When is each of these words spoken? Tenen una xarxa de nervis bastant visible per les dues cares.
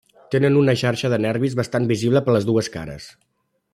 Tenen 0.35 0.55
una 0.61 0.73
xarxa 0.81 1.11
de 1.13 1.19
nervis 1.25 1.57
bastant 1.61 1.85
visible 1.93 2.25
per 2.29 2.35
les 2.37 2.49
dues 2.51 2.71
cares. 2.77 3.11